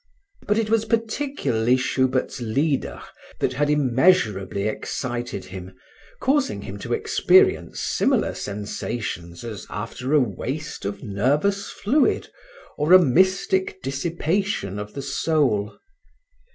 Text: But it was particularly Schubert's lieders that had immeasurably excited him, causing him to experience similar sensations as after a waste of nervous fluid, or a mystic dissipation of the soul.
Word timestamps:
But 0.47 0.57
it 0.57 0.71
was 0.71 0.85
particularly 0.85 1.77
Schubert's 1.77 2.41
lieders 2.41 3.03
that 3.37 3.53
had 3.53 3.69
immeasurably 3.69 4.67
excited 4.67 5.45
him, 5.45 5.75
causing 6.19 6.63
him 6.63 6.79
to 6.79 6.93
experience 6.93 7.81
similar 7.81 8.33
sensations 8.33 9.43
as 9.43 9.67
after 9.69 10.11
a 10.15 10.19
waste 10.19 10.85
of 10.85 11.03
nervous 11.03 11.69
fluid, 11.69 12.29
or 12.79 12.93
a 12.93 12.99
mystic 12.99 13.79
dissipation 13.83 14.79
of 14.79 14.95
the 14.95 15.03
soul. 15.03 15.77